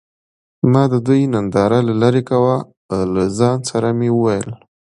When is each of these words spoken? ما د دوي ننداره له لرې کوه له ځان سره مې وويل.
ما 0.71 0.83
د 0.93 0.95
دوي 1.05 1.21
ننداره 1.33 1.79
له 1.87 1.93
لرې 2.01 2.23
کوه 2.29 2.55
له 3.13 3.23
ځان 3.37 3.57
سره 3.69 3.87
مې 3.97 4.09
وويل. 4.13 4.49